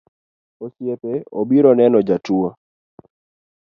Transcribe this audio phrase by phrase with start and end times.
[0.63, 2.49] Osiepe obiro neno jatuo